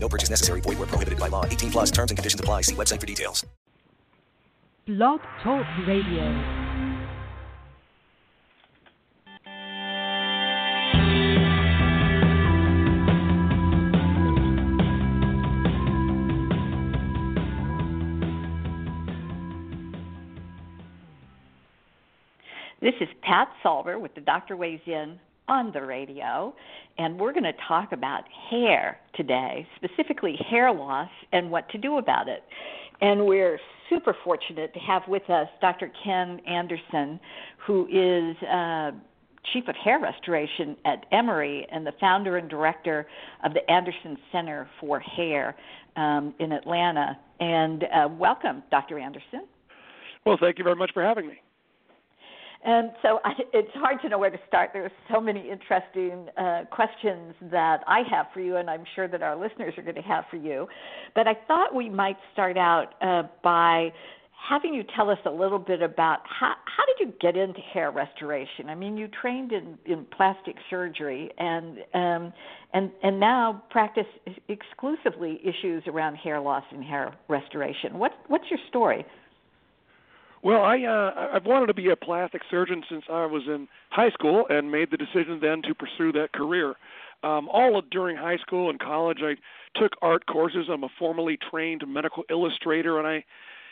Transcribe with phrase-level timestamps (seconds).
[0.00, 0.60] No purchase necessary.
[0.60, 1.44] Void where prohibited by law.
[1.44, 2.62] 18 plus terms and conditions apply.
[2.62, 3.44] See website for details.
[4.86, 6.68] Blog Talk Radio.
[22.80, 26.54] This is Pat Salber with the Doctor Weighs In on the radio,
[26.98, 31.98] and we're going to talk about hair today, specifically hair loss and what to do
[31.98, 32.42] about it.
[33.00, 33.58] And we're
[33.88, 35.90] super fortunate to have with us Dr.
[36.04, 37.18] Ken Anderson,
[37.66, 38.90] who is uh,
[39.52, 43.06] Chief of Hair Restoration at Emory and the founder and director
[43.44, 45.56] of the Anderson Center for Hair
[45.96, 47.18] um, in Atlanta.
[47.40, 48.98] And uh, welcome, Dr.
[48.98, 49.46] Anderson.
[50.26, 51.40] Well, thank you very much for having me.
[52.64, 54.70] And so I, it's hard to know where to start.
[54.72, 59.06] There are so many interesting uh, questions that I have for you, and I'm sure
[59.06, 60.66] that our listeners are going to have for you.
[61.14, 63.92] But I thought we might start out uh, by
[64.48, 67.90] having you tell us a little bit about how, how did you get into hair
[67.90, 68.68] restoration?
[68.68, 72.32] I mean, you trained in, in plastic surgery and um,
[72.72, 74.06] and and now practice
[74.48, 77.98] exclusively issues around hair loss and hair restoration.
[77.98, 79.04] What what's your story?
[80.42, 84.10] Well, I uh, I've wanted to be a plastic surgeon since I was in high
[84.10, 86.74] school, and made the decision then to pursue that career.
[87.24, 89.34] Um, all during high school and college, I
[89.78, 90.68] took art courses.
[90.70, 93.24] I'm a formally trained medical illustrator, and I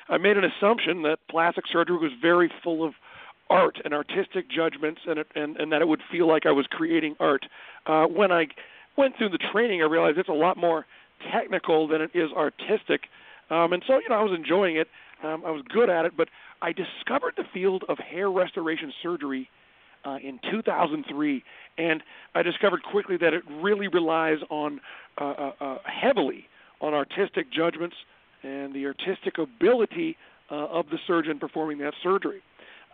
[0.08, 2.94] I made an assumption that plastic surgery was very full of
[3.48, 6.66] art and artistic judgments, and it, and and that it would feel like I was
[6.66, 7.46] creating art.
[7.86, 8.48] Uh, when I
[8.96, 10.86] went through the training, I realized it's a lot more
[11.32, 13.02] technical than it is artistic,
[13.50, 14.88] um, and so you know I was enjoying it.
[15.22, 16.28] Um, I was good at it, but
[16.62, 19.48] I discovered the field of hair restoration surgery
[20.04, 21.42] uh, in 2003,
[21.78, 22.02] and
[22.34, 24.80] I discovered quickly that it really relies on
[25.18, 26.48] uh, uh, uh, heavily
[26.80, 27.96] on artistic judgments
[28.42, 30.16] and the artistic ability
[30.50, 32.42] uh, of the surgeon performing that surgery.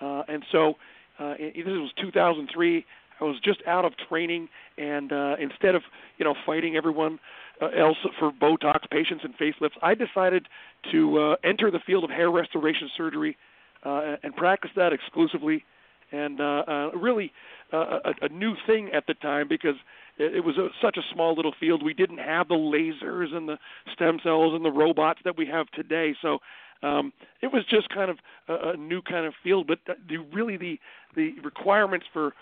[0.01, 0.77] Uh, and so,
[1.19, 2.85] uh, this was 2003.
[3.21, 4.49] I was just out of training,
[4.79, 5.83] and instead of
[6.19, 7.21] you know fighting everyone
[7.63, 10.49] uh, else for Botox patients and facelifts, I decided
[10.91, 13.37] to uh, enter the field of hair restoration surgery
[13.85, 15.65] uh, and practice that exclusively.
[16.11, 17.33] And uh, uh, really
[17.73, 19.77] uh, a, a new thing at the time because
[20.19, 21.83] it, it was a, such a small little field.
[21.83, 23.59] We didn't have the lasers and the
[23.95, 26.15] stem cells and the robots that we have today.
[26.21, 26.39] So
[26.83, 28.19] um, it was just kind of
[28.49, 29.67] a, a new kind of field.
[29.67, 30.79] But the, really the
[31.15, 32.35] the requirements for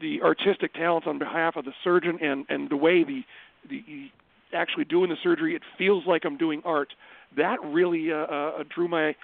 [0.00, 3.24] the artistic talents on behalf of the surgeon and and the way the
[3.68, 4.10] the
[4.54, 6.92] actually doing the surgery, it feels like I'm doing art.
[7.36, 9.14] That really uh, uh, drew my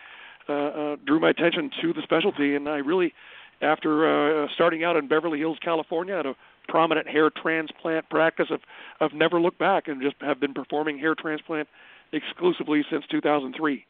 [0.49, 3.13] uh, uh, drew my attention to the specialty, and I really,
[3.61, 6.35] after uh, starting out in Beverly Hills, California, at a
[6.69, 8.61] prominent hair transplant practice, have,
[9.01, 11.69] have never looked back and just have been performing hair transplant
[12.13, 13.85] exclusively since 2003.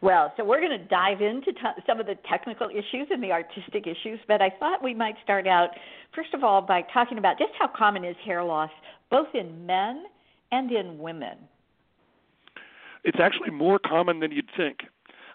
[0.00, 3.32] Well, so we're going to dive into t- some of the technical issues and the
[3.32, 5.70] artistic issues, but I thought we might start out,
[6.14, 8.70] first of all, by talking about just how common is hair loss,
[9.10, 10.04] both in men
[10.52, 11.36] and in women.
[13.02, 14.80] It's actually more common than you'd think.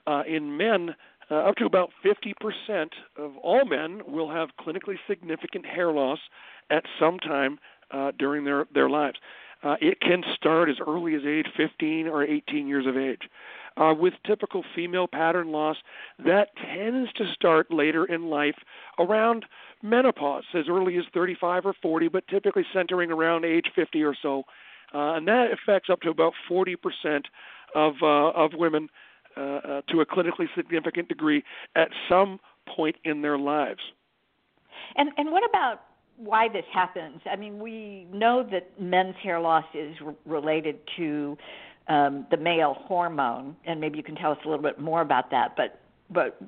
[0.07, 0.95] Uh, in men,
[1.29, 6.19] uh, up to about 50% of all men will have clinically significant hair loss
[6.69, 7.59] at some time
[7.91, 9.17] uh, during their, their lives.
[9.63, 13.21] Uh, it can start as early as age 15 or 18 years of age.
[13.75, 15.77] Uh, with typical female pattern loss,
[16.23, 18.57] that tends to start later in life
[18.99, 19.45] around
[19.81, 24.43] menopause, as early as 35 or 40, but typically centering around age 50 or so.
[24.93, 26.75] Uh, and that affects up to about 40%
[27.73, 28.89] of, uh, of women
[29.35, 31.43] uh, uh, to a clinically significant degree
[31.75, 33.79] at some point in their lives.
[34.95, 35.81] And and what about
[36.17, 37.19] why this happens?
[37.25, 41.35] I mean, we know that men's hair loss is r- related to
[41.87, 45.31] um, the male hormone, and maybe you can tell us a little bit more about
[45.31, 45.55] that.
[45.55, 46.41] But but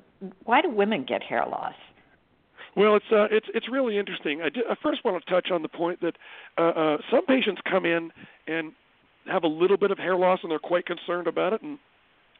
[0.44, 1.74] why do women get hair loss?
[2.76, 4.42] Well, it's uh, it's it's really interesting.
[4.42, 6.16] I, I first want to touch on the point that
[6.58, 8.10] uh, uh, some patients come in
[8.46, 8.72] and
[9.26, 11.78] have a little bit of hair loss, and they're quite concerned about it, and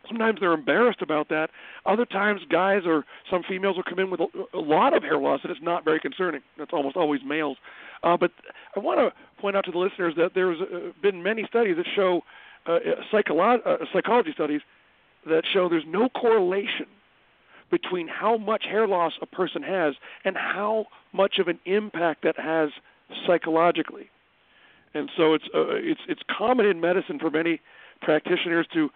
[0.08, 1.50] Sometimes they're embarrassed about that.
[1.84, 5.18] Other times, guys or some females will come in with a, a lot of hair
[5.18, 6.42] loss, and it's not very concerning.
[6.58, 7.56] That's almost always males.
[8.02, 8.30] Uh, but
[8.76, 11.86] I want to point out to the listeners that there's uh, been many studies that
[11.94, 12.22] show
[12.66, 12.78] uh,
[13.12, 14.60] psycholo- uh, psychology studies
[15.26, 16.86] that show there's no correlation
[17.70, 22.38] between how much hair loss a person has and how much of an impact that
[22.38, 22.70] has
[23.26, 24.08] psychologically.
[24.94, 27.60] And so it's uh, it's it's common in medicine for many
[28.00, 28.88] practitioners to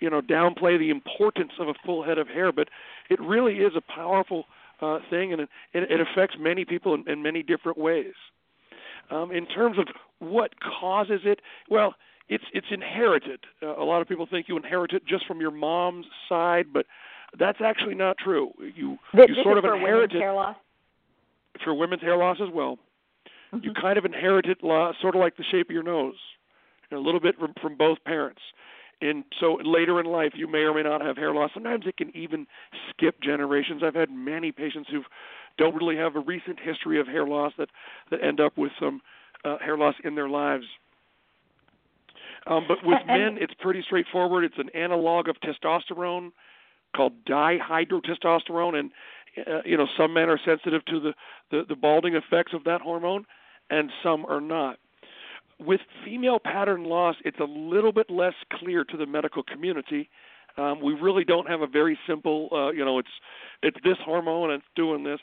[0.00, 2.68] you know downplay the importance of a full head of hair, but
[3.08, 4.44] it really is a powerful
[4.82, 8.14] uh, thing, and it, it affects many people in, in many different ways.
[9.10, 9.86] Um, in terms of
[10.18, 11.40] what causes it,
[11.70, 11.94] well,
[12.28, 13.40] it's it's inherited.
[13.62, 16.86] Uh, a lot of people think you inherit it just from your mom's side, but
[17.38, 18.52] that's actually not true.
[18.58, 20.56] You this, you sort of inherit it hair loss?
[21.64, 22.78] for women's hair loss as well.
[23.52, 23.64] Mm-hmm.
[23.64, 26.16] You kind of inherit it sort of like the shape of your nose,
[26.92, 28.40] a little bit from, from both parents.
[29.00, 31.50] And so later in life, you may or may not have hair loss.
[31.52, 32.46] Sometimes it can even
[32.90, 33.82] skip generations.
[33.84, 35.02] I've had many patients who
[35.58, 37.68] don't really have a recent history of hair loss that
[38.10, 39.02] that end up with some
[39.44, 40.64] uh, hair loss in their lives.
[42.46, 44.44] Um, but with men, it's pretty straightforward.
[44.44, 46.30] It's an analog of testosterone
[46.94, 48.90] called dihydrotestosterone, and
[49.46, 51.14] uh, you know some men are sensitive to the,
[51.50, 53.24] the the balding effects of that hormone,
[53.70, 54.78] and some are not.
[55.58, 60.10] With female pattern loss, it's a little bit less clear to the medical community.
[60.58, 63.08] Um, we really don't have a very simple, uh, you know, it's
[63.62, 65.18] it's this hormone and it's doing this.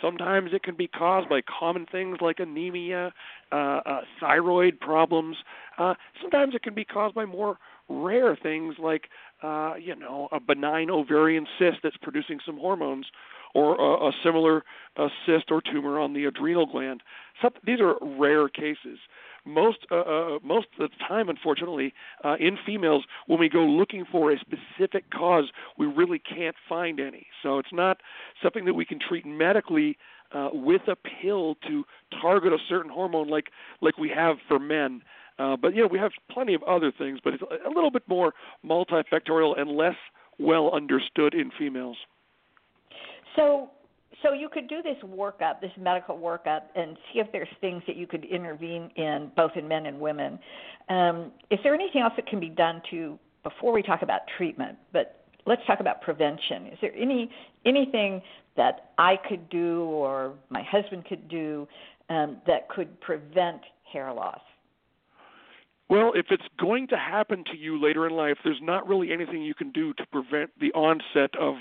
[0.00, 3.12] Sometimes it can be caused by common things like anemia,
[3.52, 5.36] uh, uh, thyroid problems.
[5.78, 7.58] Uh, sometimes it can be caused by more
[7.88, 9.08] rare things like,
[9.42, 13.06] uh, you know, a benign ovarian cyst that's producing some hormones,
[13.54, 14.64] or a, a similar
[15.24, 17.02] cyst or tumor on the adrenal gland.
[17.40, 18.98] Some, these are rare cases
[19.46, 21.94] most uh, uh, most of the time, unfortunately,
[22.24, 27.00] uh, in females, when we go looking for a specific cause, we really can't find
[27.00, 27.26] any.
[27.42, 27.98] So it's not
[28.42, 29.96] something that we can treat medically
[30.32, 31.84] uh, with a pill to
[32.20, 33.50] target a certain hormone, like
[33.80, 35.02] like we have for men.
[35.38, 38.02] Uh, but you know, we have plenty of other things, but it's a little bit
[38.08, 38.34] more
[38.64, 39.96] multifactorial and less
[40.38, 41.96] well understood in females.
[43.36, 43.70] So,
[44.26, 47.96] so you could do this workup, this medical workup, and see if there's things that
[47.96, 50.38] you could intervene in, both in men and women.
[50.88, 54.78] Um, is there anything else that can be done to before we talk about treatment?
[54.92, 56.66] But let's talk about prevention.
[56.66, 57.30] Is there any
[57.64, 58.22] anything
[58.56, 61.68] that I could do or my husband could do
[62.08, 63.60] um, that could prevent
[63.92, 64.40] hair loss?
[65.88, 69.42] Well, if it's going to happen to you later in life, there's not really anything
[69.42, 71.56] you can do to prevent the onset of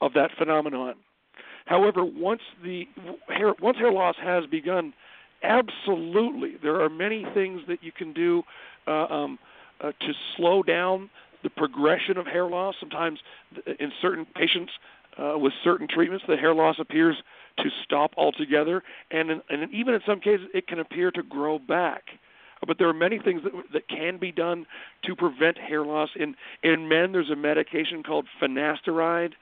[0.00, 0.94] of that phenomenon.
[1.66, 2.88] However, once the
[3.28, 4.94] hair once hair loss has begun,
[5.42, 8.42] absolutely there are many things that you can do
[8.86, 9.38] uh, um,
[9.80, 11.10] uh, to slow down
[11.42, 12.76] the progression of hair loss.
[12.80, 13.18] Sometimes,
[13.78, 14.72] in certain patients
[15.18, 17.16] uh, with certain treatments, the hair loss appears
[17.58, 21.58] to stop altogether, and in, and even in some cases, it can appear to grow
[21.58, 22.04] back.
[22.66, 24.66] But there are many things that that can be done
[25.04, 26.10] to prevent hair loss.
[26.16, 29.32] In in men, there's a medication called finasteride,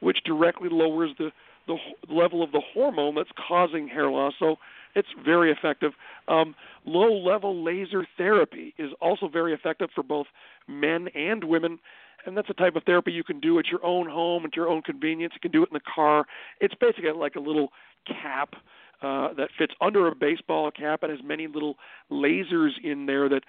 [0.00, 1.30] which directly lowers the
[1.66, 1.76] the
[2.08, 4.34] level of the hormone that's causing hair loss.
[4.38, 4.56] So
[4.94, 5.92] it's very effective.
[6.28, 10.26] Um, low level laser therapy is also very effective for both
[10.68, 11.78] men and women.
[12.26, 14.68] And that's a type of therapy you can do at your own home, at your
[14.68, 15.34] own convenience.
[15.34, 16.26] You can do it in the car.
[16.60, 17.68] It's basically like a little
[18.06, 18.54] cap
[19.02, 21.02] uh, that fits under a baseball cap.
[21.02, 21.76] and has many little
[22.10, 23.42] lasers in there that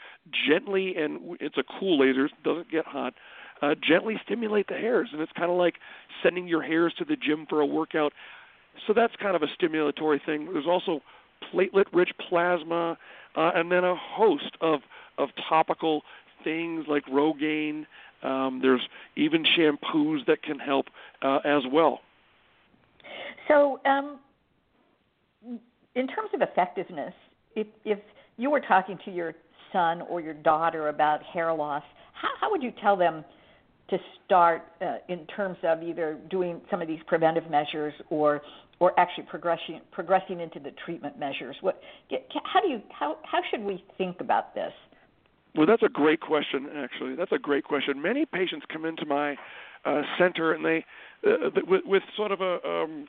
[0.49, 3.13] gently, and it's a cool laser, doesn't get hot,
[3.61, 5.75] uh, gently stimulate the hairs, and it's kind of like
[6.23, 8.13] sending your hairs to the gym for a workout.
[8.87, 10.49] So that's kind of a stimulatory thing.
[10.51, 11.01] There's also
[11.53, 12.97] platelet-rich plasma,
[13.35, 14.81] uh, and then a host of
[15.17, 16.01] of topical
[16.43, 17.85] things like Rogaine.
[18.23, 18.81] Um, there's
[19.15, 20.87] even shampoos that can help
[21.21, 22.01] uh, as well.
[23.47, 24.19] So, um,
[25.95, 27.13] in terms of effectiveness,
[27.55, 27.99] if if
[28.37, 29.33] you were talking to your
[29.71, 31.83] son or your daughter about hair loss,
[32.13, 33.23] how, how would you tell them
[33.89, 38.41] to start uh, in terms of either doing some of these preventive measures or
[38.79, 41.55] or actually progressing progressing into the treatment measures?
[41.61, 41.81] What
[42.51, 44.73] how do you how how should we think about this?
[45.55, 46.67] Well, that's a great question.
[46.75, 48.01] Actually, that's a great question.
[48.01, 49.37] Many patients come into my
[49.85, 50.83] uh, center and they
[51.25, 53.07] uh, with, with sort of a um,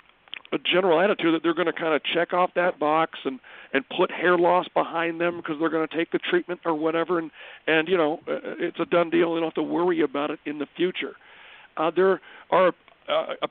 [0.52, 3.40] a general attitude that they're going to kind of check off that box and
[3.72, 7.18] and put hair loss behind them because they're going to take the treatment or whatever
[7.18, 7.30] and
[7.66, 9.34] and you know uh, it's a done deal.
[9.34, 11.16] They don't have to worry about it in the future.
[11.76, 12.68] Uh, there are
[13.08, 13.48] uh, a,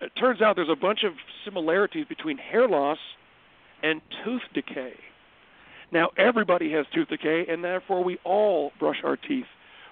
[0.00, 1.14] it turns out there's a bunch of
[1.44, 2.98] similarities between hair loss
[3.82, 4.94] and tooth decay.
[5.90, 9.46] Now everybody has tooth decay and therefore we all brush our teeth.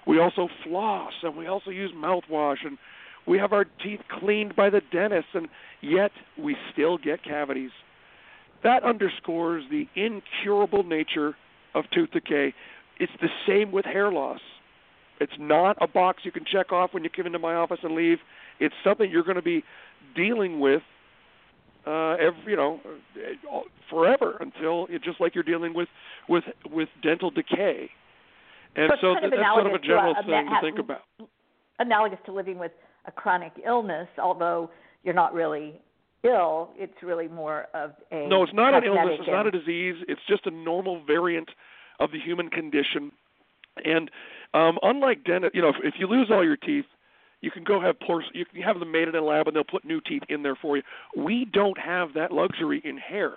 [0.05, 2.77] We also floss and we also use mouthwash and
[3.27, 5.47] we have our teeth cleaned by the dentist, and
[5.81, 7.71] yet we still get cavities.
[8.63, 11.35] That underscores the incurable nature
[11.75, 12.53] of tooth decay.
[12.99, 14.39] It's the same with hair loss.
[15.19, 17.95] It's not a box you can check off when you come into my office and
[17.95, 18.19] leave.
[18.59, 19.63] It's something you're going to be
[20.15, 20.81] dealing with
[21.85, 22.79] uh, every, you know,
[23.89, 25.87] forever until it just like you're dealing with
[26.27, 27.89] with with dental decay.
[28.75, 31.01] And so, so that's sort of a general to, uh, thing to think about.
[31.79, 32.71] Analogous to living with
[33.07, 34.69] a chronic illness, although
[35.03, 35.79] you're not really
[36.23, 38.43] ill, it's really more of a no.
[38.43, 39.17] It's not an illness.
[39.19, 39.95] It's not a disease.
[40.07, 41.49] It's just a normal variant
[41.99, 43.11] of the human condition.
[43.83, 44.11] And
[44.53, 46.85] um, unlike dental, you know, if, if you lose all your teeth,
[47.41, 49.63] you can go have porce- you can have them made in a lab and they'll
[49.63, 50.83] put new teeth in there for you.
[51.15, 53.33] We don't have that luxury in hair.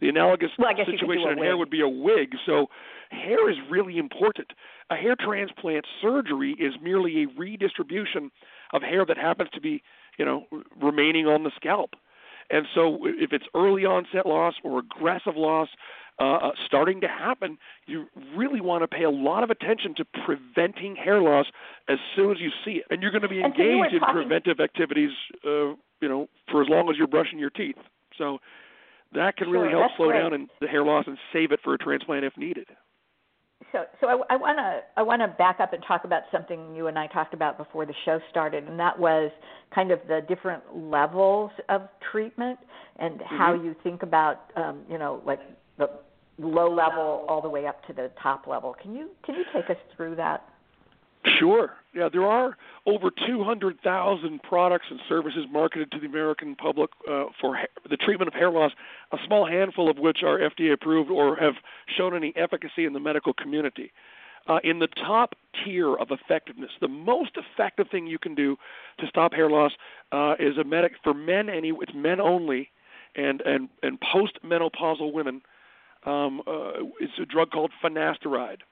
[0.00, 1.44] The analogous well, situation in wig.
[1.44, 2.34] hair would be a wig.
[2.44, 2.66] So
[3.10, 4.48] hair is really important.
[4.92, 8.30] A hair transplant surgery is merely a redistribution
[8.74, 9.82] of hair that happens to be,
[10.18, 10.46] you know,
[10.78, 11.94] remaining on the scalp.
[12.50, 15.68] And so if it's early onset loss or aggressive loss
[16.20, 17.56] uh, uh, starting to happen,
[17.86, 18.04] you
[18.36, 21.46] really want to pay a lot of attention to preventing hair loss
[21.88, 22.84] as soon as you see it.
[22.90, 25.72] And you're going to be engaged so in preventive activities, uh,
[26.02, 27.76] you know, for as long as you're brushing your teeth.
[28.18, 28.40] So
[29.14, 30.20] that can really sure, help slow great.
[30.20, 32.66] down and the hair loss and save it for a transplant if needed.
[33.72, 36.88] So, so I want to I want to back up and talk about something you
[36.88, 39.30] and I talked about before the show started, and that was
[39.74, 42.58] kind of the different levels of treatment
[42.98, 43.36] and mm-hmm.
[43.36, 45.40] how you think about, um, you know, like
[45.78, 45.88] the
[46.38, 48.76] low level all the way up to the top level.
[48.80, 50.46] Can you can you take us through that?
[51.24, 51.72] Sure.
[51.94, 57.56] Yeah, there are over 200,000 products and services marketed to the American public uh, for
[57.56, 58.72] ha- the treatment of hair loss,
[59.12, 61.54] a small handful of which are FDA approved or have
[61.86, 63.92] shown any efficacy in the medical community.
[64.48, 68.56] Uh, in the top tier of effectiveness, the most effective thing you can do
[68.98, 69.72] to stop hair loss
[70.10, 71.48] uh, is a medic for men.
[71.48, 72.70] Any it's men only,
[73.14, 75.42] and and and postmenopausal women.
[76.04, 78.62] Um, uh, it's a drug called finasteride.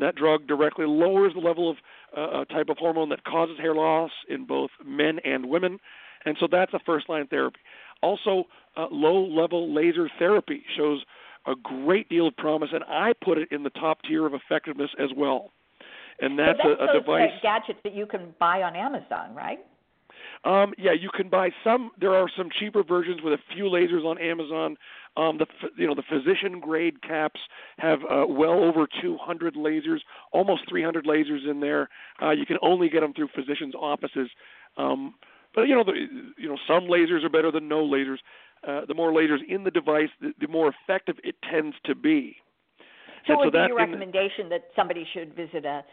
[0.00, 1.76] That drug directly lowers the level of
[2.16, 5.78] uh, a type of hormone that causes hair loss in both men and women,
[6.24, 7.60] and so that's a first line therapy.
[8.02, 8.44] Also,
[8.76, 11.04] uh, low level laser therapy shows
[11.46, 14.90] a great deal of promise, and I put it in the top tier of effectiveness
[14.98, 15.52] as well.
[16.20, 17.30] And that's, so that's a, a those device.
[17.42, 19.58] gadgets that you can buy on Amazon, right?
[20.44, 21.90] Um, yeah, you can buy some.
[21.98, 24.76] There are some cheaper versions with a few lasers on Amazon.
[25.16, 27.40] Um, the you know the physician grade caps
[27.78, 30.00] have uh, well over 200 lasers,
[30.32, 31.88] almost 300 lasers in there.
[32.20, 34.28] Uh, you can only get them through physicians' offices.
[34.76, 35.14] Um,
[35.54, 35.92] but you know the,
[36.36, 38.18] you know some lasers are better than no lasers.
[38.66, 42.36] Uh, the more lasers in the device, the, the more effective it tends to be.
[43.26, 45.84] So, and would so be your recommendation that somebody should visit a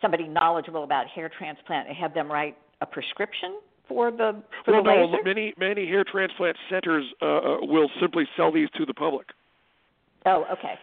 [0.00, 3.58] somebody knowledgeable about hair transplant and have them write a prescription
[3.90, 5.22] for the for well, the no, laser?
[5.24, 9.26] many many hair transplant centers uh, uh, will simply sell these to the public.
[10.24, 10.74] Oh, okay.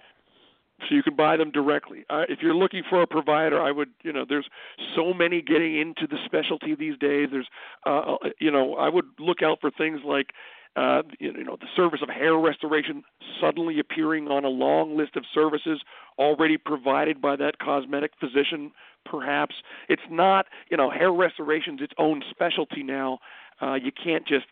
[0.81, 2.05] So you can buy them directly.
[2.09, 4.47] Uh, if you're looking for a provider, I would, you know, there's
[4.95, 7.29] so many getting into the specialty these days.
[7.31, 7.47] There's,
[7.85, 10.27] uh, uh you know, I would look out for things like
[10.77, 13.03] uh, you know, the service of hair restoration
[13.41, 15.81] suddenly appearing on a long list of services
[16.19, 18.71] already provided by that cosmetic physician,
[19.03, 19.55] perhaps.
[19.89, 23.17] It's not, you know, hair restoration's its own specialty now.
[23.59, 24.45] Uh, you can't just,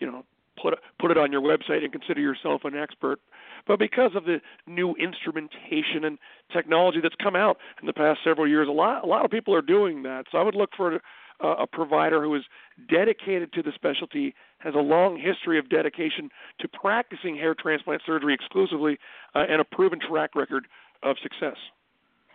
[0.00, 0.22] you know,
[0.60, 3.18] put put it on your website and consider yourself an expert.
[3.66, 6.18] But because of the new instrumentation and
[6.52, 9.54] technology that's come out in the past several years, a lot a lot of people
[9.54, 10.26] are doing that.
[10.30, 11.00] So I would look for
[11.42, 12.42] a, a provider who is
[12.88, 16.30] dedicated to the specialty, has a long history of dedication
[16.60, 18.98] to practicing hair transplant surgery exclusively,
[19.34, 20.66] uh, and a proven track record
[21.02, 21.56] of success.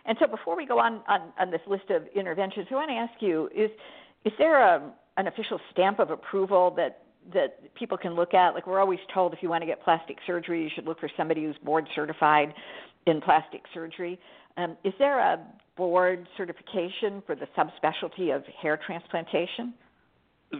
[0.04, 2.94] And so, before we go on on, on this list of interventions, I want to
[2.94, 3.70] ask you: is
[4.24, 7.02] is there a, an official stamp of approval that
[7.34, 8.54] that people can look at?
[8.54, 11.10] Like we're always told, if you want to get plastic surgery, you should look for
[11.16, 12.54] somebody who's board certified
[13.06, 14.18] in plastic surgery.
[14.56, 15.40] Um, is there a
[15.76, 19.74] board certification for the subspecialty of hair transplantation?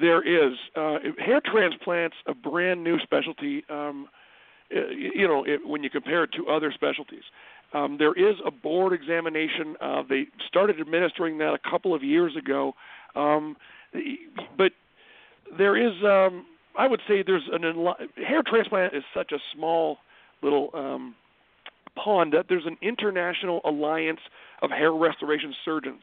[0.00, 0.56] There is.
[0.74, 3.64] Uh, hair transplants a brand new specialty.
[3.70, 4.08] Um,
[4.70, 7.22] you know, it, when you compare it to other specialties,
[7.72, 9.76] um, there is a board examination.
[9.80, 12.74] Uh, they started administering that a couple of years ago,
[13.14, 13.56] um,
[14.56, 14.72] but
[15.56, 15.92] there is.
[16.04, 16.46] Um,
[16.78, 17.62] I would say there's an
[18.16, 19.98] hair transplant is such a small
[20.42, 20.70] little
[21.96, 24.20] pond that there's an international alliance
[24.62, 26.02] of hair restoration surgeons.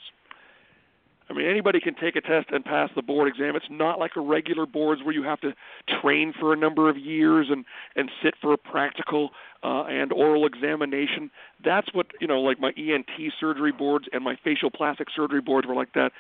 [1.29, 3.55] I mean, anybody can take a test and pass the board exam.
[3.55, 5.53] It's not like a regular boards where you have to
[6.01, 9.29] train for a number of years and and sit for a practical
[9.63, 11.31] uh, and oral examination.
[11.63, 13.09] That's what you know, like my ENT
[13.39, 16.11] surgery boards and my facial plastic surgery boards were like that.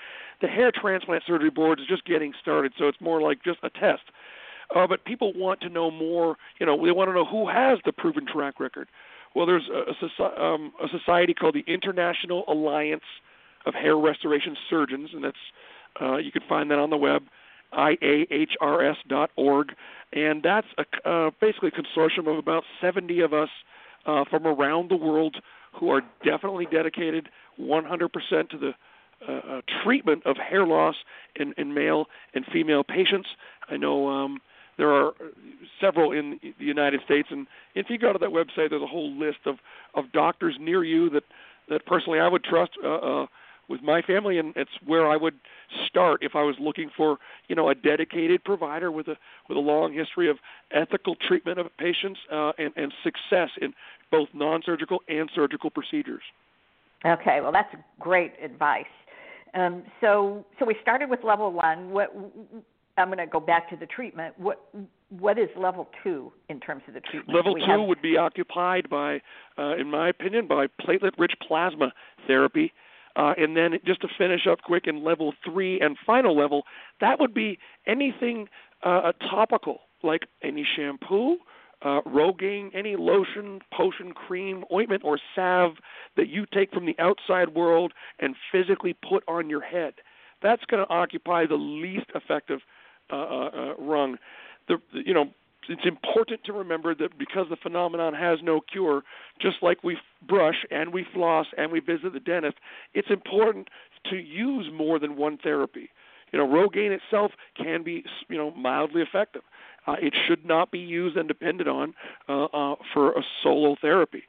[0.41, 3.69] The hair transplant surgery board is just getting started, so it's more like just a
[3.69, 4.03] test.
[4.73, 6.37] Uh, but people want to know more.
[6.59, 8.87] You know, they want to know who has the proven track record.
[9.35, 13.03] Well, there's a, a, um, a society called the International Alliance
[13.65, 15.37] of Hair Restoration Surgeons, and that's
[16.01, 17.23] uh, you can find that on the web,
[17.73, 19.67] iahrs.org,
[20.11, 23.49] and that's a, uh, basically a consortium of about 70 of us
[24.05, 25.37] uh, from around the world
[25.73, 28.73] who are definitely dedicated 100% to the
[29.27, 30.95] uh, uh, treatment of hair loss
[31.35, 33.29] in, in male and female patients.
[33.69, 34.39] I know um,
[34.77, 35.13] there are
[35.79, 39.11] several in the United States, and if you go to that website, there's a whole
[39.11, 39.55] list of,
[39.93, 41.23] of doctors near you that,
[41.69, 43.25] that personally I would trust uh, uh,
[43.69, 45.35] with my family, and it's where I would
[45.87, 49.15] start if I was looking for you know a dedicated provider with a
[49.47, 50.37] with a long history of
[50.71, 53.73] ethical treatment of patients uh, and, and success in
[54.11, 56.23] both non-surgical and surgical procedures.
[57.05, 58.85] Okay, well that's great advice.
[59.53, 61.91] Um, so, so we started with level one.
[61.91, 62.11] What
[62.97, 64.35] I'm going to go back to the treatment.
[64.37, 64.67] What
[65.09, 67.35] what is level two in terms of the treatment?
[67.35, 67.81] Level two have...
[67.81, 69.21] would be occupied by,
[69.57, 71.93] uh, in my opinion, by platelet-rich plasma
[72.27, 72.73] therapy.
[73.15, 76.63] Uh, and then just to finish up quick in level three and final level,
[76.99, 78.47] that would be anything
[78.81, 81.37] uh, topical, like any shampoo,
[81.83, 85.73] uh, Rogaine, any lotion, potion, cream, ointment, or salve
[86.17, 89.93] that you take from the outside world and physically put on your head.
[90.41, 92.61] That's going to occupy the least effective
[93.11, 94.17] uh, uh, uh, rung.
[94.67, 95.25] The, you know,
[95.69, 99.03] it's important to remember that because the phenomenon has no cure,
[99.41, 102.55] just like we brush and we floss and we visit the dentist,
[102.93, 103.69] it's important
[104.09, 105.89] to use more than one therapy.
[106.31, 109.43] You know, Rogaine itself can be, you know, mildly effective.
[109.85, 111.93] Uh, it should not be used and depended on
[112.27, 114.23] uh, uh, for a solo therapy.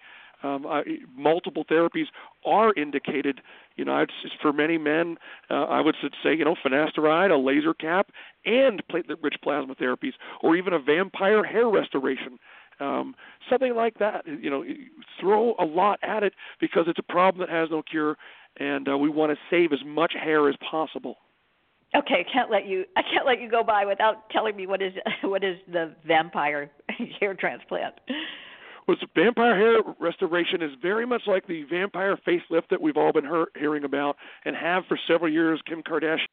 [0.44, 0.82] Um, I,
[1.16, 2.06] multiple therapies
[2.44, 3.40] are indicated.
[3.76, 5.16] You know, it's, for many men,
[5.50, 8.10] uh, I would say, you know, finasteride, a laser cap,
[8.44, 12.38] and platelet-rich plasma therapies, or even a vampire hair restoration.
[12.78, 13.14] Um,
[13.48, 14.26] something like that.
[14.26, 14.64] You know,
[15.20, 18.16] throw a lot at it because it's a problem that has no cure,
[18.58, 21.16] and uh, we want to save as much hair as possible.
[21.96, 22.84] Okay, I can't let you.
[22.96, 26.70] I can't let you go by without telling me what is what is the vampire
[27.20, 27.94] hair transplant.
[28.86, 33.24] Well, vampire hair restoration is very much like the vampire facelift that we've all been
[33.24, 35.60] hear, hearing about and have for several years.
[35.66, 36.26] Kim Kardashian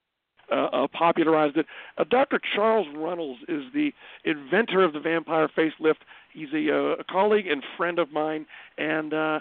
[0.51, 1.65] uh, uh, popularized it.
[1.97, 2.39] Uh, Dr.
[2.55, 3.91] Charles Runnels is the
[4.25, 6.01] inventor of the vampire facelift.
[6.33, 8.45] He's a, uh, a colleague and friend of mine,
[8.77, 9.39] and uh,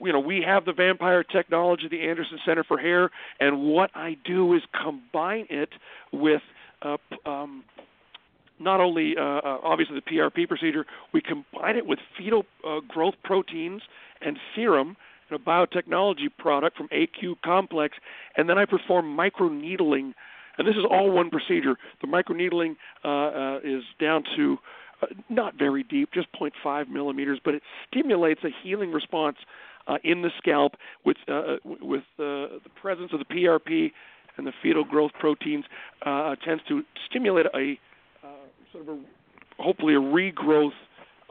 [0.00, 4.16] you know, we have the vampire technology, the Anderson Center for Hair, and what I
[4.24, 5.70] do is combine it
[6.12, 6.42] with
[6.82, 7.64] uh, um,
[8.60, 13.14] not only uh, uh obviously the PRP procedure, we combine it with fetal uh, growth
[13.24, 13.82] proteins
[14.20, 14.96] and serum
[15.30, 17.96] and a biotechnology product from AQ Complex,
[18.36, 20.12] and then I perform microneedling,
[20.58, 21.76] and this is all one procedure.
[22.00, 24.58] The microneedling uh, uh, is down to
[25.02, 29.36] uh, not very deep, just 0.5 millimeters, but it stimulates a healing response
[29.86, 33.92] uh, in the scalp with uh, uh with uh, the presence of the PRP
[34.36, 35.64] and the fetal growth proteins
[36.04, 37.74] uh, tends to stimulate a uh,
[38.72, 39.00] sort of a
[39.58, 40.70] hopefully a regrowth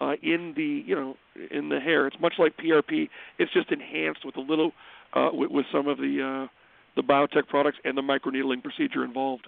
[0.02, 1.16] uh, in the you know
[1.52, 2.08] in the hair.
[2.08, 3.10] It's much like PRP.
[3.38, 4.72] It's just enhanced with a little
[5.14, 6.48] uh, with, with some of the uh,
[6.96, 9.48] the biotech products and the microneedling procedure involved.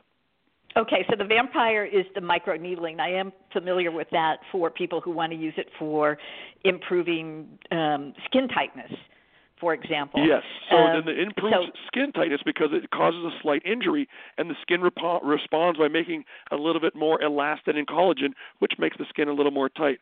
[0.77, 3.01] Okay, so the vampire is the microneedling.
[3.01, 6.17] I am familiar with that for people who want to use it for
[6.63, 8.91] improving um, skin tightness,
[9.61, 10.25] for example.
[10.27, 10.41] Yes.
[10.69, 14.49] So um, then it improves so, skin tightness because it causes a slight injury, and
[14.49, 18.97] the skin rep- responds by making a little bit more elastin and collagen, which makes
[18.97, 19.99] the skin a little more tight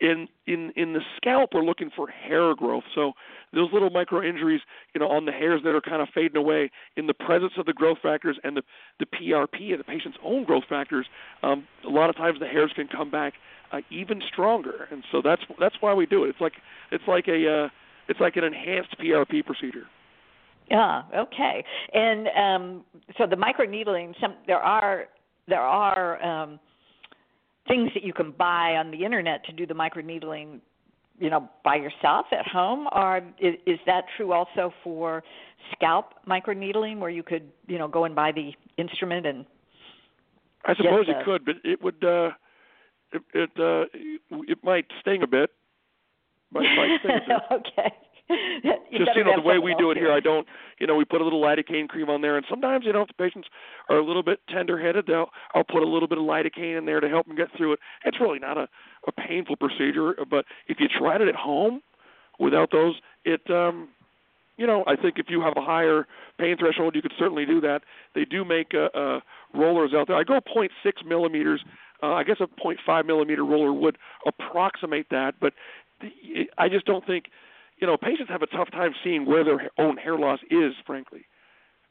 [0.00, 3.12] in in in the scalp we're looking for hair growth so
[3.52, 4.60] those little micro injuries
[4.92, 7.64] you know on the hairs that are kind of fading away in the presence of
[7.64, 8.62] the growth factors and the
[8.98, 11.06] the PRP and the patient's own growth factors
[11.44, 13.34] um, a lot of times the hairs can come back
[13.70, 16.54] uh, even stronger and so that's that's why we do it it's like
[16.90, 17.68] it's like a uh,
[18.08, 19.86] it's like an enhanced PRP procedure.
[20.70, 21.64] Yeah okay.
[21.92, 22.84] And um,
[23.18, 25.06] so the microneedling some there are
[25.46, 26.58] there are um,
[27.68, 30.60] things that you can buy on the internet to do the microneedling
[31.18, 32.88] you know by yourself at home.
[32.92, 35.22] Or is, is that true also for
[35.72, 39.44] scalp microneedling where you could you know go and buy the instrument and
[40.64, 42.30] I suppose you could but it would uh
[43.12, 43.84] it it uh
[44.48, 45.50] it might sting a bit
[46.54, 47.42] might, might sting a bit.
[47.52, 47.92] okay
[48.28, 50.10] just you know the way we do it here.
[50.10, 50.46] I don't,
[50.78, 53.08] you know, we put a little lidocaine cream on there, and sometimes you know if
[53.08, 53.48] the patients
[53.90, 57.00] are a little bit tender-headed, they'll I'll put a little bit of lidocaine in there
[57.00, 57.80] to help them get through it.
[58.04, 58.68] It's really not a
[59.06, 61.82] a painful procedure, but if you tried it at home
[62.38, 63.88] without those, it um
[64.56, 66.06] you know, I think if you have a higher
[66.38, 67.80] pain threshold, you could certainly do that.
[68.14, 69.20] They do make uh, uh,
[69.52, 70.16] rollers out there.
[70.16, 70.68] I go 0.6
[71.04, 71.60] millimeters.
[72.00, 75.54] Uh, I guess a 0.5 millimeter roller would approximate that, but
[76.58, 77.26] I just don't think
[77.78, 81.26] you know, patients have a tough time seeing where their own hair loss is, frankly.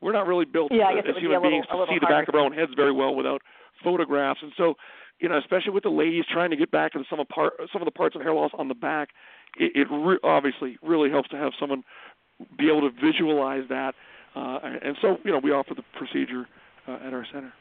[0.02, 2.42] we're not really built yeah, as human beings little, to see the back of our
[2.42, 3.42] own heads very well without
[3.84, 4.40] photographs.
[4.42, 4.76] And so,
[5.20, 7.82] you know, especially with the ladies trying to get back into some of part some
[7.82, 9.10] of the parts of hair loss on the back,
[9.58, 11.84] it, it re- obviously really helps to have someone
[12.58, 13.94] be able to visualize that.
[14.36, 16.48] Uh, and so, you know, we offer the procedure
[16.88, 17.54] uh, at our center.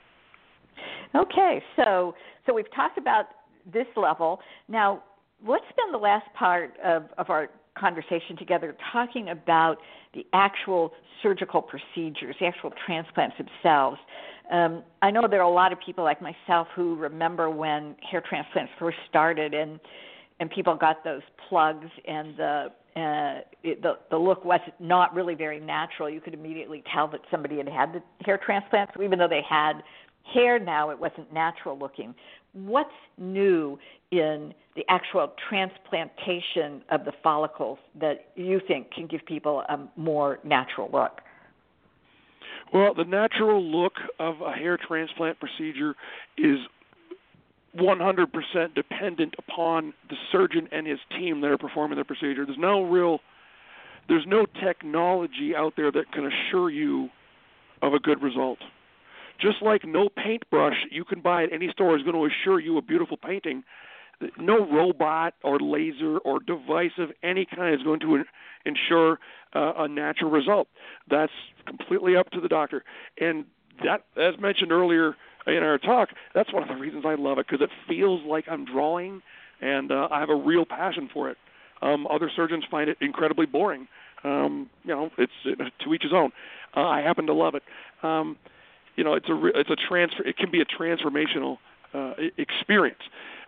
[1.14, 2.14] Okay, so
[2.46, 3.26] so we've talked about
[3.72, 4.40] this level.
[4.68, 5.02] Now,
[5.46, 9.78] let's spend the last part of, of our conversation together talking about
[10.14, 13.98] the actual surgical procedures, the actual transplants themselves.
[14.50, 18.22] Um, I know there are a lot of people like myself who remember when hair
[18.28, 19.80] transplants first started, and
[20.40, 25.34] and people got those plugs, and the uh, it, the the look was not really
[25.34, 26.10] very natural.
[26.10, 29.42] You could immediately tell that somebody had had the hair transplant, so even though they
[29.48, 29.82] had
[30.34, 32.14] hair now, it wasn't natural looking.
[32.52, 33.78] What's new
[34.10, 40.38] in the actual transplantation of the follicles that you think can give people a more
[40.44, 41.20] natural look?
[42.72, 45.94] Well, the natural look of a hair transplant procedure
[46.38, 46.58] is
[47.76, 52.44] 100% dependent upon the surgeon and his team that are performing the procedure.
[52.44, 53.20] There's no real
[54.08, 57.08] there's no technology out there that can assure you
[57.82, 58.58] of a good result.
[59.42, 62.78] Just like no paintbrush you can buy at any store is going to assure you
[62.78, 63.64] a beautiful painting,
[64.38, 68.22] no robot or laser or device of any kind is going to
[68.64, 69.18] ensure
[69.54, 70.68] uh, a natural result.
[71.10, 71.32] That's
[71.66, 72.84] completely up to the doctor.
[73.20, 73.44] And
[73.84, 77.46] that, as mentioned earlier in our talk, that's one of the reasons I love it
[77.48, 79.22] because it feels like I'm drawing,
[79.60, 81.36] and uh, I have a real passion for it.
[81.80, 83.88] Um, other surgeons find it incredibly boring.
[84.22, 86.30] Um, you know, it's it, to each his own.
[86.76, 87.64] Uh, I happen to love it.
[88.04, 88.36] Um,
[88.96, 90.22] you know, it's a it's a transfer.
[90.22, 91.58] It can be a transformational
[91.94, 93.00] uh, experience.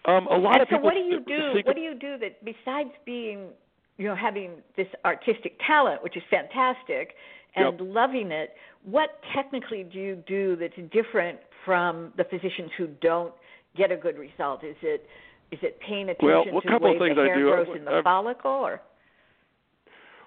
[0.06, 0.84] Um, a lot and of so people.
[0.84, 1.60] what do you do?
[1.64, 3.48] What do you do that besides being,
[3.96, 7.14] you know, having this artistic talent, which is fantastic,
[7.56, 7.88] and yep.
[7.88, 8.54] loving it?
[8.84, 13.32] What technically do you do that's different from the physicians who don't
[13.76, 14.62] get a good result?
[14.62, 15.06] Is it
[15.50, 18.04] is it paying attention well, to the way the hair do, grows in the I've,
[18.04, 18.80] follicle, or?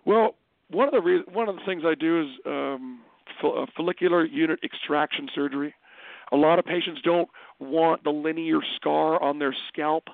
[0.06, 0.36] Well,
[0.71, 3.01] one of the re- one of the things I do is um,
[3.76, 5.73] follicular unit extraction surgery.
[6.32, 10.06] A lot of patients don't want the linear scar on their scalp.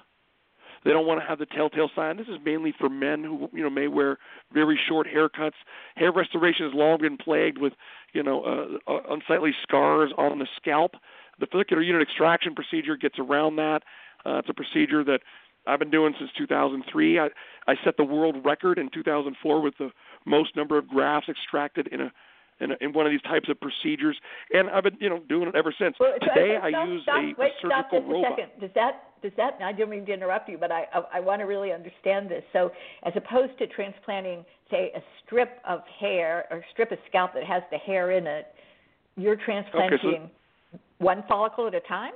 [0.84, 2.18] They don't want to have the telltale sign.
[2.18, 4.18] This is mainly for men who you know may wear
[4.54, 5.54] very short haircuts.
[5.96, 7.74] Hair restoration has long been plagued with
[8.14, 10.96] you know uh, uh, unsightly scars on the scalp.
[11.40, 13.84] The follicular unit extraction procedure gets around that.
[14.26, 15.22] Uh, it's a procedure that
[15.66, 17.20] I've been doing since 2003.
[17.20, 17.30] I,
[17.68, 19.90] I set the world record in 2004 with the
[20.26, 22.12] most number of grafts extracted in a
[22.60, 24.18] in, a, in one of these types of procedures,
[24.54, 25.96] and I've been you know doing it ever since.
[26.00, 28.32] Well, Today stop, I use stop, a, wait, a surgical stop just robot.
[28.32, 28.62] A second.
[28.62, 29.58] Does that does that?
[29.64, 32.44] I don't mean to interrupt you, but I I, I want to really understand this.
[32.54, 32.72] So
[33.04, 37.64] as opposed to transplanting, say, a strip of hair or strip of scalp that has
[37.72, 38.48] the hair in it,
[39.16, 40.32] you're transplanting okay,
[40.72, 42.14] so, one follicle at a time.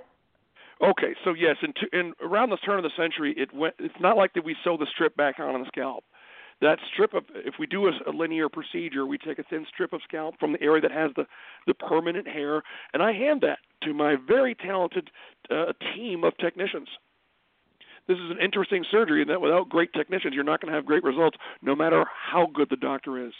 [0.82, 3.73] Okay, so yes, in, in around the turn of the century, it went.
[3.80, 6.04] It's not like that we sew the strip back on on the scalp.
[6.60, 9.93] That strip of, if we do a, a linear procedure, we take a thin strip
[9.93, 11.26] of scalp from the area that has the
[11.67, 15.12] the permanent hair, and I hand that to my very talented
[15.52, 16.88] uh, team of technicians.
[18.08, 21.04] This is an interesting surgery that without great technicians, you're not going to have great
[21.04, 23.34] results, no matter how good the doctor is.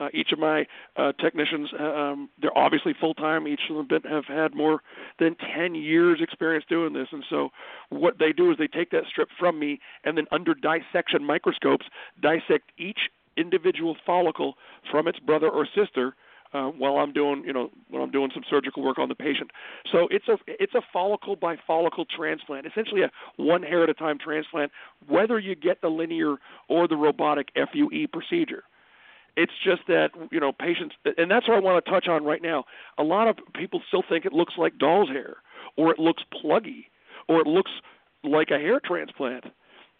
[0.00, 3.48] Uh, each of my uh, technicians, uh, um, they're obviously full time.
[3.48, 4.80] Each of them have had more
[5.18, 7.08] than 10 years experience doing this.
[7.10, 7.50] And so,
[7.90, 11.86] what they do is they take that strip from me and then, under dissection microscopes,
[12.20, 14.54] dissect each individual follicle
[14.90, 16.14] from its brother or sister
[16.52, 19.50] uh, while I'm doing, you know, when I'm doing some surgical work on the patient.
[19.92, 23.94] So it's a it's a follicle by follicle transplant, essentially a one hair at a
[23.94, 24.72] time transplant,
[25.06, 26.36] whether you get the linear
[26.68, 28.64] or the robotic FUE procedure.
[29.38, 32.42] It's just that you know patients, and that's what I want to touch on right
[32.42, 32.64] now.
[32.98, 35.36] A lot of people still think it looks like doll's hair,
[35.76, 36.86] or it looks pluggy,
[37.28, 37.70] or it looks
[38.24, 39.44] like a hair transplant.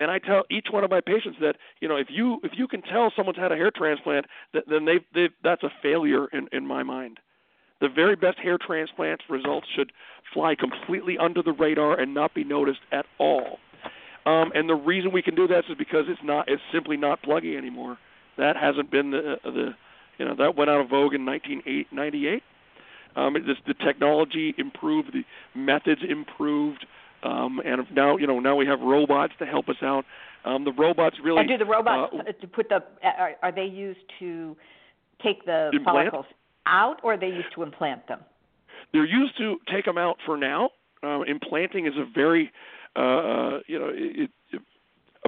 [0.01, 2.67] And I tell each one of my patients that you know if you if you
[2.67, 6.49] can tell someone's had a hair transplant, that, then they they that's a failure in
[6.51, 7.21] in my mind.
[7.81, 9.93] The very best hair transplant results should
[10.35, 13.61] fly completely under the radar and not be noticed at all.
[14.27, 17.23] Um, and the reason we can do that is because it's not it's simply not
[17.23, 17.99] pluggy anymore.
[18.39, 19.75] That hasn't been the the
[20.19, 22.43] you know that went out of vogue in 1998.
[23.17, 25.25] Um, it, the technology improved, the
[25.59, 26.87] methods improved,
[27.23, 30.05] um, and now you know now we have robots to help us out.
[30.45, 31.41] Um, the robots really.
[31.41, 34.57] And do the robots uh, to put the are, are they used to
[35.23, 36.11] take the implant?
[36.11, 36.27] follicles
[36.67, 38.21] out, or are they used to implant them?
[38.93, 40.71] They're used to take them out for now.
[41.03, 42.53] Uh, implanting is a very
[42.97, 44.63] uh, uh you know it, it,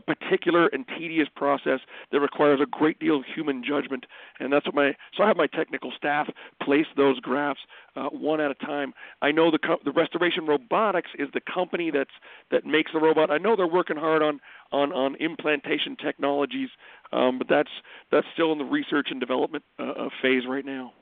[0.00, 1.80] a particular and tedious process
[2.12, 4.06] that requires a great deal of human judgment,
[4.38, 6.28] and that's what my so I have my technical staff
[6.62, 7.62] place those grafts
[7.96, 8.92] uh, one at a time.
[9.22, 12.10] I know the co- the Restoration Robotics is the company that's
[12.50, 13.30] that makes the robot.
[13.30, 14.40] I know they're working hard on
[14.72, 16.70] on on implantation technologies,
[17.12, 17.70] um, but that's
[18.10, 20.92] that's still in the research and development uh, phase right now.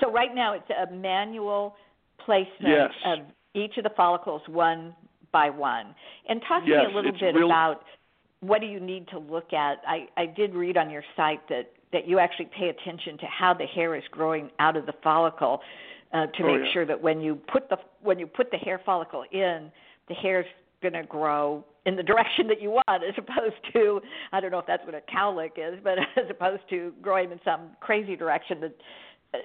[0.00, 1.74] So right now it's a manual
[2.24, 2.90] placement yes.
[3.04, 3.18] of
[3.54, 4.94] each of the follicles one
[5.32, 5.94] by one.
[6.28, 7.46] And talk to yes, me a little bit real...
[7.46, 7.82] about
[8.40, 9.82] what do you need to look at.
[9.86, 13.54] I, I did read on your site that, that you actually pay attention to how
[13.54, 15.60] the hair is growing out of the follicle
[16.12, 16.72] uh, to oh, make yeah.
[16.72, 19.70] sure that when you put the when you put the hair follicle in,
[20.08, 20.46] the hair's
[20.80, 24.00] going to grow in the direction that you want, as opposed to
[24.32, 27.40] I don't know if that's what a cowlick is, but as opposed to growing in
[27.44, 28.76] some crazy direction that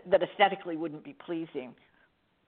[0.10, 1.74] that aesthetically wouldn't be pleasing.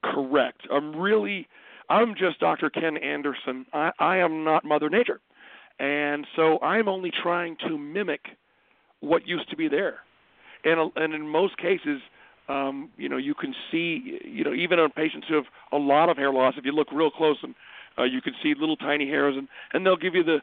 [0.04, 0.62] Correct.
[0.72, 1.48] I'm really
[1.88, 2.70] I'm just Dr.
[2.70, 3.66] Ken Anderson.
[3.72, 5.20] I, I am not Mother Nature.
[5.78, 8.20] And so I'm only trying to mimic
[9.00, 9.98] what used to be there.
[10.64, 12.00] And and in most cases,
[12.48, 16.08] um, you know, you can see, you know, even on patients who have a lot
[16.08, 17.54] of hair loss, if you look real close and
[17.98, 20.38] uh, you can see little tiny hairs, and and they'll give you the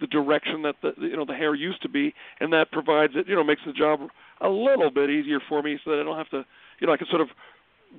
[0.00, 3.28] the direction that the you know the hair used to be, and that provides it,
[3.28, 4.00] you know, makes the job
[4.40, 6.44] a little bit easier for me, so that I don't have to,
[6.80, 7.28] you know, I can sort of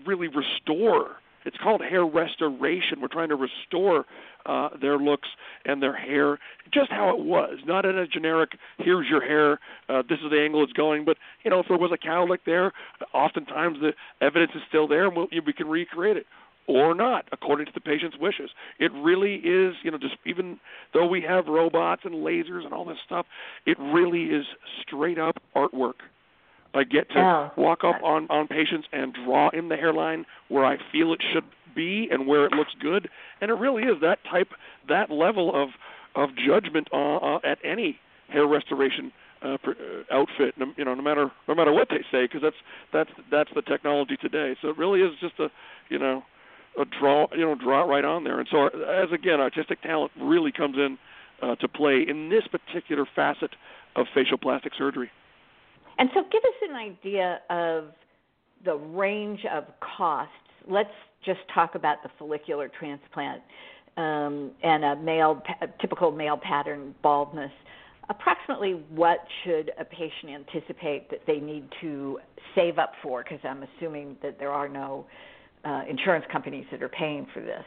[0.05, 3.01] really restore it's called hair restoration.
[3.01, 4.05] We're trying to restore
[4.45, 5.29] uh, their looks
[5.65, 6.39] and their hair
[6.73, 10.41] just how it was, not in a generic "here's your hair, uh, this is the
[10.41, 12.71] angle it's going." But you know, if there was a cowlick there,
[13.13, 13.93] oftentimes the
[14.25, 16.25] evidence is still there, and we'll, we can recreate it
[16.67, 18.51] or not, according to the patient's wishes.
[18.79, 20.59] It really is, you know, just even
[20.93, 23.25] though we have robots and lasers and all this stuff,
[23.65, 24.45] it really is
[24.81, 25.95] straight up artwork.
[26.73, 27.51] I get to oh.
[27.57, 31.43] walk up on on patients and draw in the hairline where I feel it should
[31.75, 34.49] be and where it looks good, and it really is that type,
[34.87, 35.69] that level of
[36.15, 39.73] of judgment uh, uh, at any hair restoration uh, uh,
[40.11, 40.55] outfit.
[40.77, 42.55] You know, no matter no matter what they say, because that's
[42.93, 44.55] that's that's the technology today.
[44.61, 45.49] So it really is just a
[45.89, 46.23] you know
[46.79, 48.39] a draw you know draw it right on there.
[48.39, 50.97] And so as again, artistic talent really comes in
[51.41, 53.55] uh, to play in this particular facet
[53.95, 55.11] of facial plastic surgery.
[55.97, 57.91] And so, give us an idea of
[58.65, 59.65] the range of
[59.97, 60.33] costs.
[60.67, 60.89] Let's
[61.25, 63.41] just talk about the follicular transplant
[63.97, 67.51] um, and a male, a typical male pattern baldness.
[68.09, 72.19] Approximately, what should a patient anticipate that they need to
[72.55, 73.23] save up for?
[73.23, 75.05] Because I'm assuming that there are no
[75.63, 77.63] uh, insurance companies that are paying for this.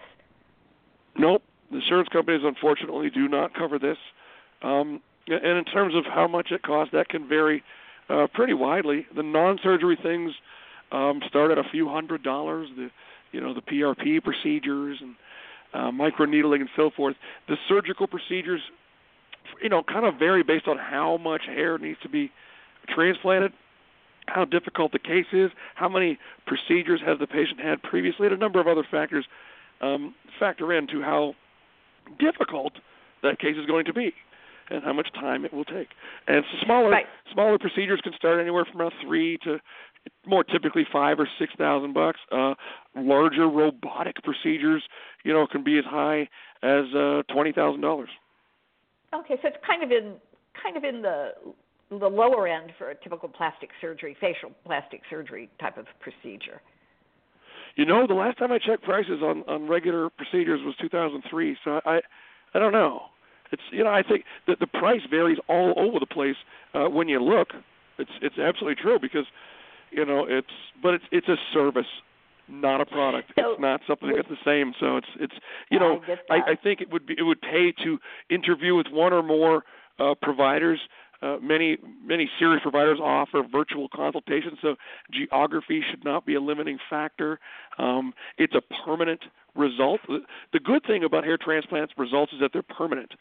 [1.17, 3.97] Nope, the insurance companies unfortunately do not cover this.
[4.63, 7.63] Um, and in terms of how much it costs, that can vary
[8.09, 9.07] uh, pretty widely.
[9.15, 10.33] The non-surgery things
[10.93, 12.69] um, start at a few hundred dollars.
[12.77, 12.91] The
[13.33, 15.15] you know the PRP procedures and
[15.73, 17.17] uh, microneedling and so forth.
[17.49, 18.61] The surgical procedures,
[19.61, 22.31] you know, kind of vary based on how much hair needs to be
[22.89, 23.53] transplanted,
[24.27, 28.39] how difficult the case is, how many procedures has the patient had previously, and a
[28.39, 29.27] number of other factors
[29.81, 31.35] um, factor into how
[32.19, 32.75] difficult
[33.23, 34.15] that case is going to be
[34.71, 35.89] and how much time it will take.
[36.27, 37.07] And so smaller right.
[37.33, 39.59] smaller procedures can start anywhere from about three to
[40.27, 42.21] more typically five or six thousand bucks.
[42.31, 42.55] Uh,
[42.97, 44.83] larger robotic procedures,
[45.25, 46.29] you know, can be as high
[46.63, 48.11] as uh, twenty thousand dollars.
[49.15, 50.15] Okay, so it's kind of in
[50.63, 51.33] kind of in the
[51.91, 56.61] the lower end for a typical plastic surgery, facial plastic surgery type of procedure.
[57.77, 61.57] You know, the last time I checked prices on on regular procedures was 2003.
[61.65, 62.01] So I
[62.55, 63.03] I don't know.
[63.55, 66.37] It's you know I think that the price varies all over the place
[66.75, 67.49] uh, when you look.
[67.99, 69.27] It's it's absolutely true because
[69.91, 71.87] you know it's but it's it's a service
[72.49, 73.33] not a product.
[73.37, 74.75] So, it's not something that's the same.
[74.79, 75.35] So it's it's
[75.71, 78.89] you know I, I, I think it would be it would pay to interview with
[78.91, 79.65] one or more
[79.99, 80.81] uh, providers.
[81.23, 84.77] Uh, many many serious providers offer virtual consultations, so
[85.11, 87.39] geography should not be a limiting factor.
[87.79, 89.21] Um, it's a permanent
[89.55, 90.01] result.
[90.07, 90.19] The,
[90.53, 93.13] the good thing about hair transplants results is that they're permanent.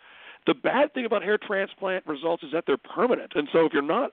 [0.46, 3.34] The bad thing about hair transplant results is that they're permanent.
[3.36, 4.12] And so if you're not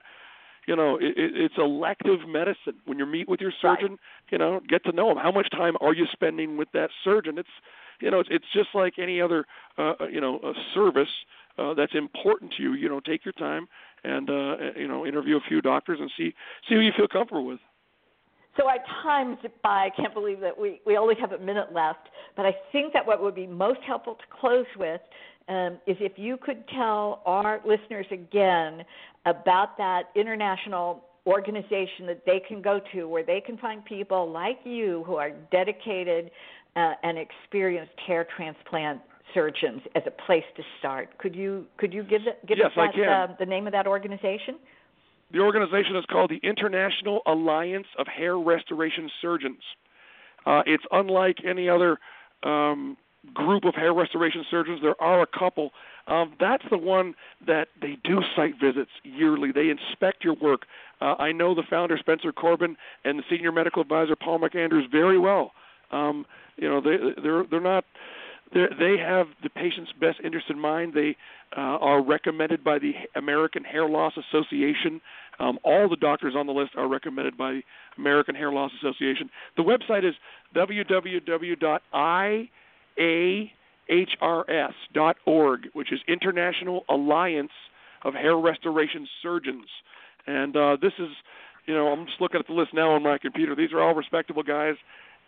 [0.67, 2.75] you know, it, it's elective medicine.
[2.85, 3.99] When you meet with your surgeon, right.
[4.31, 5.17] you know, get to know him.
[5.17, 7.37] How much time are you spending with that surgeon?
[7.37, 7.49] It's,
[7.99, 9.45] you know, it's, it's just like any other,
[9.77, 11.09] uh, you know, a service
[11.57, 12.73] uh, that's important to you.
[12.73, 13.67] You know, take your time
[14.03, 16.33] and, uh, you know, interview a few doctors and see
[16.69, 17.59] see who you feel comfortable with.
[18.57, 19.87] So our time's by.
[19.87, 22.09] I can't believe that we, we only have a minute left.
[22.35, 25.01] But I think that what would be most helpful to close with
[25.47, 28.83] um, is if you could tell our listeners again
[29.25, 34.59] about that international organization that they can go to where they can find people like
[34.63, 36.31] you who are dedicated
[36.75, 39.01] uh, and experienced hair transplant
[39.33, 41.15] surgeons as a place to start.
[41.19, 44.55] Could you could you give give yes, us that, Uh, the name of that organization?
[45.31, 49.61] The organization is called the International Alliance of Hair Restoration Surgeons.
[50.45, 51.99] Uh, it's unlike any other
[52.43, 52.97] um,
[53.33, 54.79] group of hair restoration surgeons.
[54.81, 55.71] There are a couple.
[56.07, 57.13] Um, that's the one
[57.45, 59.51] that they do site visits yearly.
[59.51, 60.65] They inspect your work.
[60.99, 65.19] Uh, I know the founder Spencer Kobren and the senior medical advisor Paul McAndrews very
[65.19, 65.51] well.
[65.91, 66.25] Um,
[66.57, 67.85] you know they they're they're not
[68.53, 70.93] they have the patient's best interest in mind.
[70.93, 71.15] They
[71.55, 74.99] uh, are recommended by the American Hair Loss Association.
[75.39, 77.61] Um, all the doctors on the list are recommended by the
[77.97, 79.29] American Hair Loss Association.
[79.55, 80.15] The website is
[80.55, 80.89] www.iahrs.org,
[85.73, 87.51] which is International Alliance
[88.03, 89.67] of Hair Restoration Surgeons.
[90.27, 91.09] And uh, this is,
[91.67, 93.55] you know, I'm just looking at the list now on my computer.
[93.55, 94.75] These are all respectable guys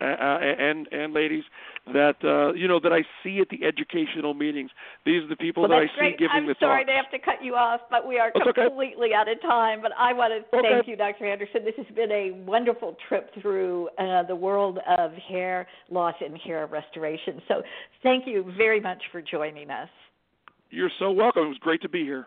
[0.00, 1.44] uh, and and ladies
[1.92, 4.70] that uh, you know that I see at the educational meetings.
[5.04, 6.18] These are the people well, that I see great.
[6.18, 6.92] giving I'm the sorry talks.
[6.92, 9.14] to have to cut you off, but we are That's completely okay.
[9.14, 9.80] out of time.
[9.82, 10.68] But I want to Okay.
[10.70, 11.26] thank you, Dr.
[11.26, 11.64] Anderson.
[11.64, 16.66] This has been a wonderful trip through uh, the world of hair loss and hair
[16.66, 17.40] restoration.
[17.48, 17.62] So
[18.02, 19.88] thank you very much for joining us.
[20.70, 21.44] You're so welcome.
[21.44, 22.26] It was great to be here.